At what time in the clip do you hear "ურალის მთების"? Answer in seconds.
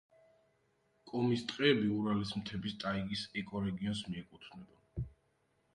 1.97-2.75